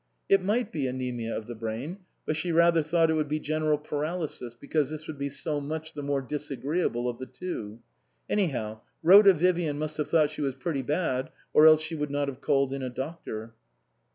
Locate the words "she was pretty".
10.31-10.81